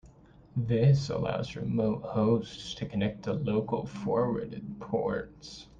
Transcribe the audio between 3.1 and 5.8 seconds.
to local forwarded ports.